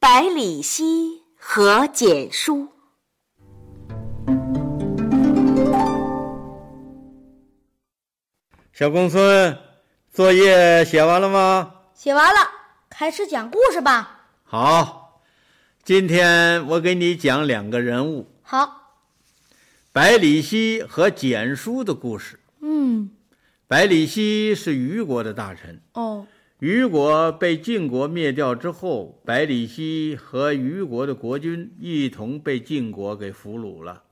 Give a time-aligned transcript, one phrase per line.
[0.00, 2.68] 百里奚和简书。
[8.72, 9.58] 小公孙，
[10.12, 11.74] 作业写完了吗？
[11.94, 12.48] 写完了，
[12.88, 14.28] 开始讲故事吧。
[14.44, 15.24] 好，
[15.82, 19.02] 今天我给你讲两个人物好，
[19.92, 22.38] 百里奚和简书的故事。
[22.60, 23.10] 嗯，
[23.66, 26.28] 百里奚是虞国的大臣，哦，
[26.60, 34.02] 虞国被晋国灭掉之后，百里奚和虞国的国君一同被晋国给俘虏了。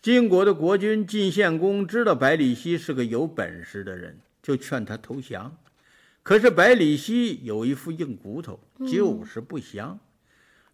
[0.00, 5.54] 晋国的国君晋献公知道百里奚是个有本事的人，就劝他投降。
[6.22, 8.58] 可是百里奚有一副硬骨头，
[8.90, 9.98] 就是不降。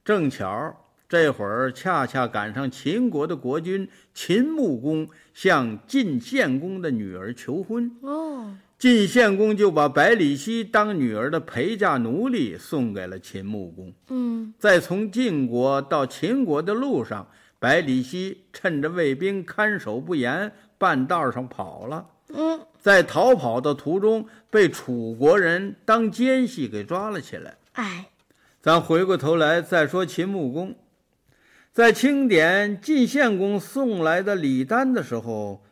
[0.05, 0.82] 正巧
[1.13, 13.93] 这会儿恰恰赶上秦国的国君秦穆公向晋献公的女儿求婚，哦，晋献公就把百里奚当女儿的陪嫁奴隶送给了秦穆公。
[14.09, 17.29] 嗯，在从晋国到秦国的路上，
[17.59, 22.07] 百里奚趁着卫兵看守不严，半道上跑了。
[22.29, 27.55] 嗯，在逃跑的途中，被楚国人当奸细给抓了起来。
[27.75, 28.07] 哎，
[28.63, 30.75] 咱回过头来再说秦穆公，
[31.73, 35.65] 在清点晋献公送来的礼单的时候，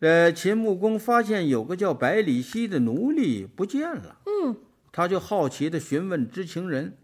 [0.00, 4.18] 呃，秦穆公发现有个叫百里奚的奴隶不见了。
[4.26, 4.56] 嗯，
[4.90, 6.96] 他就好奇地询问知情人，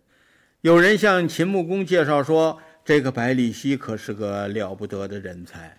[0.62, 5.78] 有人向秦穆公介绍说，这个百里奚可是个了不得的人才，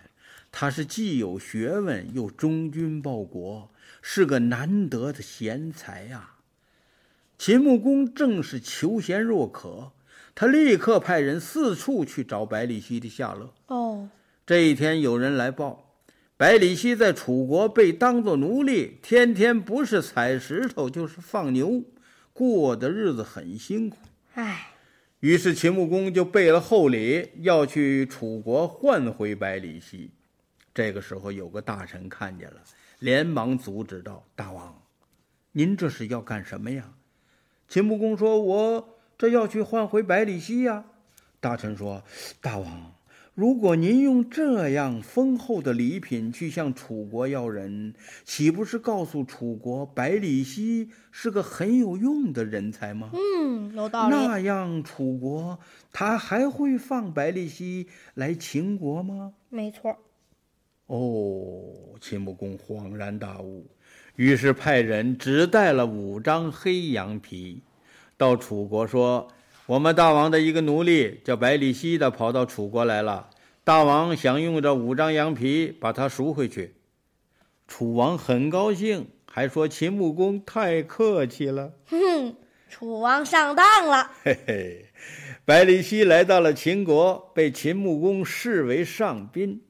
[0.50, 6.30] 他是既有学问又忠君报国，是个难得的贤才呀、
[7.36, 9.92] 秦穆公正是求贤若渴，
[10.40, 13.52] 他立刻派人四处去找百里奚的下落。
[13.66, 14.08] 哦，
[14.46, 15.96] 这一天，有人来报，
[16.36, 21.82] 百里奚在楚国被当作奴隶，天天不是采石头就是放牛，
[22.32, 23.96] 过的日子很辛苦。
[24.34, 24.68] 哎，
[25.18, 30.08] 于是秦穆公就备了厚礼，要去楚国换回百里奚。
[30.72, 32.62] 这个时候，有个大臣看见了，
[33.00, 34.80] 连忙阻止道：“大王，
[35.50, 36.92] 您这是要干什么呀？”
[37.68, 40.84] 秦穆公说：“我这要去换回百里奚呀。”
[41.40, 42.02] 大臣说
[42.40, 42.94] ：“大王，
[43.34, 54.16] 如果您用这样丰厚的礼品去向楚国要人，岂不是告诉楚国百里奚是个很有用的人才吗？”嗯，有道理。
[54.16, 55.58] 那样，楚国
[55.92, 59.34] 他还会放百里奚来秦国吗？
[59.48, 59.96] 没错。
[60.86, 63.64] 哦，秦穆公恍然大悟，
[64.16, 67.62] 于是派人只带了五张黑羊皮，
[68.18, 69.28] 到楚国说
[69.64, 73.30] ：“我们大王的一个奴隶叫百里奚的跑到楚国来了，
[73.62, 76.74] 大王想用这五张羊皮把他赎回去。”
[77.68, 81.72] 楚王很高兴，还说秦穆公太客气了。
[81.86, 82.34] 哼，
[82.68, 84.10] 楚王上当了。
[84.24, 84.86] 嘿嘿，
[85.44, 89.62] 百里奚来到了秦国，被秦穆公视为上宾。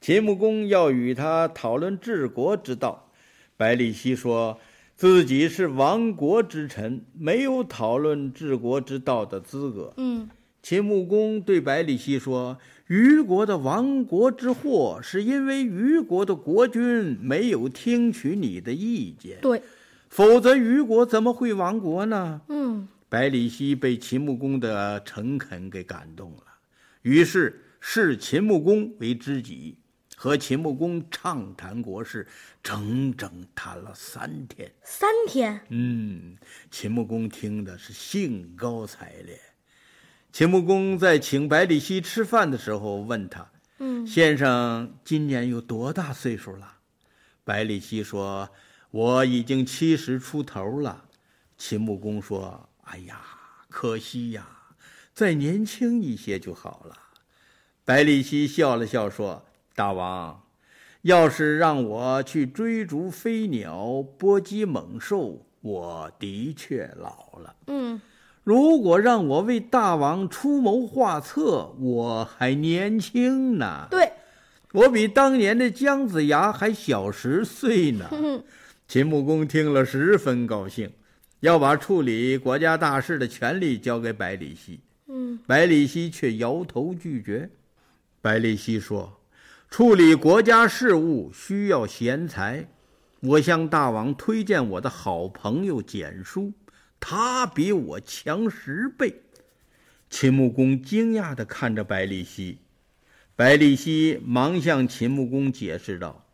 [0.00, 3.10] 秦穆公要与他讨论治国之道，
[3.56, 4.58] 百里奚说
[5.02, 9.92] 自己是亡国之臣，没有讨论治国之道的资格。
[9.96, 10.28] 嗯，
[10.62, 19.60] 秦穆公对百里奚说：“虞国的亡国之祸，是因为虞国的国君没有听取你的意见，对。
[20.08, 26.44] 否则虞国怎么会亡国呢？”嗯，百里奚被秦穆公的诚恳给感动了，
[27.02, 29.78] 于是视秦穆公为知己，
[30.22, 32.24] 和秦穆公畅谈国事，
[32.62, 34.72] 整整谈了三天。
[34.84, 35.60] 三天。
[35.70, 36.36] 嗯，
[36.70, 39.36] 秦穆公听的是兴高采烈。
[40.30, 43.50] 秦穆公在请百里奚吃饭的时候问他
[43.82, 46.76] ：“嗯，先生今年有多大岁数了？”
[47.42, 48.48] 百里奚说
[48.92, 51.08] ：“我已经七十出头了。”
[51.58, 53.20] 秦穆公说：“哎呀，
[53.68, 54.46] 可惜呀，
[55.12, 56.96] 再年轻一些就好了。”
[57.84, 59.44] 百里奚笑了笑说
[59.74, 60.42] ：“大王，
[61.02, 67.56] 要是让我去追逐飞鸟、搏击猛兽，我的确老了。
[67.66, 68.00] 嗯，
[68.44, 73.86] 如果让我为大王出谋划策，我还年轻呢。
[73.90, 74.12] 对。
[74.72, 78.06] 我比当年的姜子牙还小十岁呢。
[78.10, 78.42] 哼，
[78.88, 80.90] 秦穆公听了十分高兴，
[81.40, 84.80] 要把处理国家大事的权利交给百里奚。
[85.08, 87.50] 嗯，百里奚却摇头拒绝。
[88.22, 89.12] 百里奚说
[89.72, 92.68] ：“处理国家事务需要贤才，
[93.20, 96.52] 我向大王推荐我的好朋友简书，
[97.00, 99.22] 他比我强十倍。”
[100.10, 102.58] 秦穆公惊讶地看着百里奚，
[103.34, 106.26] 百里奚忙向秦穆公解释道：“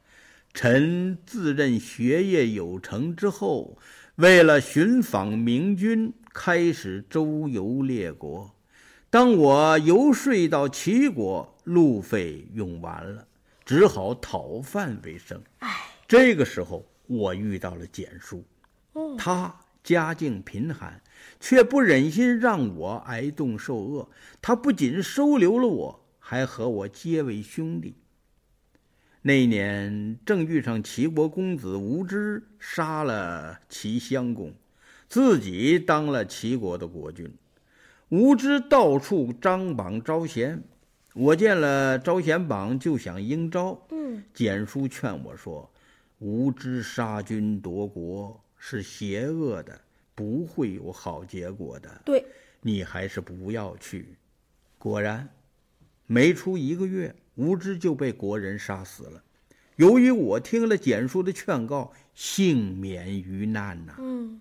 [0.53, 3.79] 臣自认学业有成之后，
[4.17, 8.53] 为了寻访明君，开始周游列国。
[9.11, 13.28] 当我游说到齐国，路费用完了，
[13.69, 15.39] 只好讨饭为生。
[15.59, 15.69] 哎，
[16.07, 18.43] 这个时候，我遇到了简叔，
[19.19, 19.55] 他
[19.85, 20.99] 家境贫寒，
[21.39, 24.09] 却不忍心让我挨冻受饿。
[24.41, 27.95] 他不仅收留了我，还和我结为兄弟。
[29.21, 34.55] 那年正遇上齐国公子无知杀了齐襄公，
[35.11, 37.31] 自己当了齐国的国君。
[38.09, 40.63] 无知到处张榜招贤，
[41.19, 43.77] 我见了招贤榜就想应招。
[43.91, 45.69] 嗯，简叔劝我说
[46.21, 49.81] ：“无知杀君夺国是邪恶的，
[50.15, 51.91] 不会有好结果的。
[52.05, 52.25] 对，
[52.61, 54.15] 你还是不要去。”
[54.79, 55.29] 果然，
[56.07, 59.21] 没出一个月，无知就被国人杀死了。
[59.75, 63.97] 由于我听了简叔的劝告，幸免于难呐。
[63.99, 64.41] 嗯，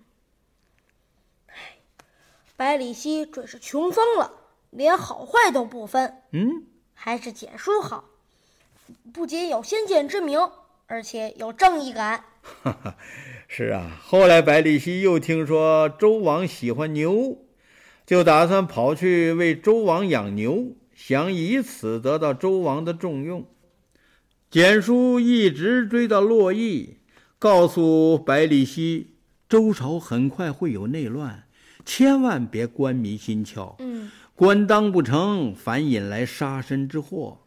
[2.56, 4.37] 百里奚准是穷疯了，
[4.70, 6.14] 连好坏都不分。
[6.32, 8.04] 嗯，还是简书好，
[9.12, 10.38] 不仅有先见之明，
[10.86, 12.24] 而且有正义感。
[12.42, 12.96] 哈哈，
[13.46, 14.00] 是啊。
[14.02, 17.38] 后来百里奚又听说周王喜欢牛，
[18.06, 23.46] 就打算跑去为周王养牛，想以此得到周王的重用。
[24.50, 26.96] 简书一直追到洛邑，
[27.38, 29.08] 告诉百里奚，
[29.46, 31.44] 周朝很快会有内乱。
[31.84, 37.40] 千万别官迷心窍，嗯，官当不成，反引来杀身之祸。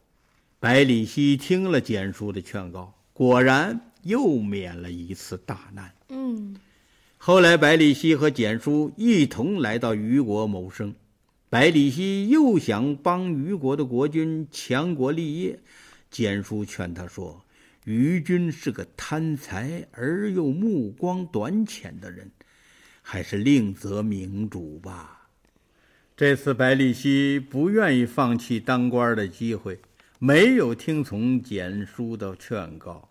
[0.60, 5.96] 百里奚听了简叔的劝告，果然又免了一次大难。
[6.10, 6.54] 嗯，
[7.18, 10.94] 后来，百里奚和简叔一同来到虞国谋生。
[11.50, 15.58] 百里奚又想帮虞国的国君强国立业，
[16.10, 17.42] 简叔劝他说
[17.88, 22.30] ：“虞君是个贪财而又目光短浅的人。”
[23.02, 25.21] 还是另择明主吧。
[26.22, 29.82] 这次百里奚不愿意放弃当官的机会，
[30.20, 33.10] 没有听从简叔的劝告，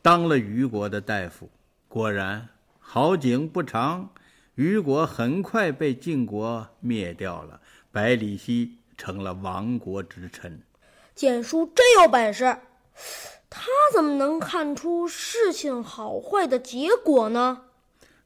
[0.00, 1.50] 当了虞国的大夫。
[1.88, 2.48] 果然
[2.78, 4.08] 好景不长，
[4.54, 7.60] 虞国很快被晋国灭掉了，
[7.90, 10.62] 百里奚成了亡国之臣。
[11.12, 12.44] 简叔真有本事，
[13.50, 17.62] 他怎么能看出事情好坏的结果呢？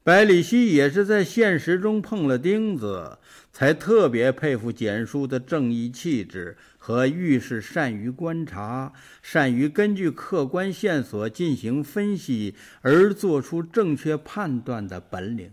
[0.08, 3.19] 百里奚也是在现实中碰了钉子，
[3.52, 8.90] 才特别佩服简叔的正义气质和遇事善于观察、
[9.20, 15.50] 善于根据客观线索进行分析而做出正确判断的本领，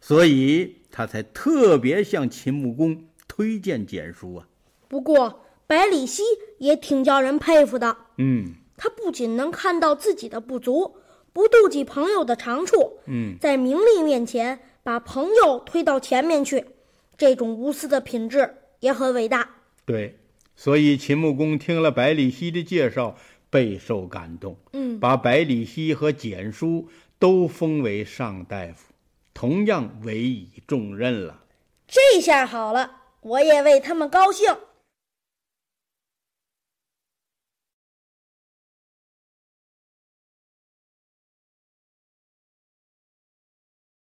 [0.00, 4.48] 所以他才特别向秦穆公推荐简叔啊。
[4.88, 6.24] 不过，百里奚
[6.58, 7.96] 也挺叫人佩服的。
[8.18, 10.96] 嗯，他不仅能看到自己的不足。
[11.36, 16.64] 不妒忌朋友的长处，嗯，在名利面前把朋友推到前面去，
[17.18, 19.46] 这种无私的品质也很伟大。
[19.84, 20.18] 对，
[20.54, 23.18] 所以秦穆公听了百里奚的介绍，
[23.50, 26.88] 备受感动，嗯，把百里奚和简书
[27.18, 28.94] 都封为上大夫，
[29.34, 31.42] 同样委以重任了。
[31.86, 32.90] 这下好了，
[33.20, 34.56] 我也为他们高兴。